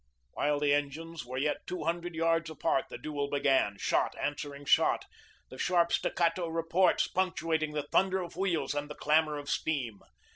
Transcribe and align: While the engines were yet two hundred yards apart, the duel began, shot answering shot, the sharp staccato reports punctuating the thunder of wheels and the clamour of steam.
While 0.31 0.59
the 0.59 0.73
engines 0.73 1.27
were 1.27 1.37
yet 1.37 1.67
two 1.67 1.83
hundred 1.83 2.15
yards 2.15 2.49
apart, 2.49 2.85
the 2.89 2.97
duel 2.97 3.29
began, 3.29 3.77
shot 3.77 4.15
answering 4.19 4.65
shot, 4.65 5.05
the 5.49 5.59
sharp 5.59 5.91
staccato 5.93 6.47
reports 6.47 7.07
punctuating 7.07 7.73
the 7.73 7.83
thunder 7.91 8.19
of 8.19 8.35
wheels 8.35 8.73
and 8.73 8.89
the 8.89 8.95
clamour 8.95 9.37
of 9.37 9.47
steam. 9.47 9.99